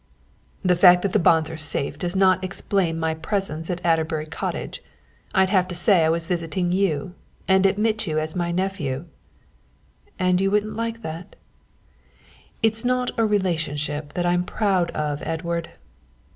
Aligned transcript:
"The 0.63 0.75
fact 0.75 1.03
that 1.03 1.13
the 1.13 1.19
bonds 1.19 1.51
are 1.51 1.57
safe 1.57 1.95
does 1.99 2.15
not 2.15 2.43
explain 2.43 2.99
my 2.99 3.13
presence 3.13 3.69
at 3.69 3.85
Adderbury 3.85 4.25
Cottage. 4.25 4.81
I'd 5.35 5.49
have 5.49 5.67
to 5.67 5.75
say 5.75 6.03
I 6.03 6.09
was 6.09 6.25
visiting 6.25 6.71
you 6.71 7.13
and 7.47 7.67
admit 7.67 8.07
you 8.07 8.17
as 8.17 8.35
my 8.35 8.51
nephew." 8.51 9.05
"And 10.17 10.41
you 10.41 10.49
wouldn't 10.49 10.75
like 10.75 11.03
that?" 11.03 11.35
"It's 12.63 12.83
not 12.83 13.11
a 13.15 13.27
relationship 13.27 14.13
that 14.13 14.25
I'm 14.25 14.43
proud 14.43 14.89
of, 14.89 15.21
Edward." 15.23 15.69